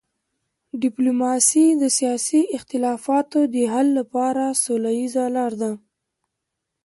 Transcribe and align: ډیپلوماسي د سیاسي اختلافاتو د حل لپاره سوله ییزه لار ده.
ډیپلوماسي 0.83 1.65
د 1.81 1.83
سیاسي 1.97 2.41
اختلافاتو 2.57 3.39
د 3.53 3.55
حل 3.73 3.87
لپاره 3.99 4.43
سوله 4.63 4.91
ییزه 4.99 5.25
لار 5.35 5.53
ده. 5.61 5.71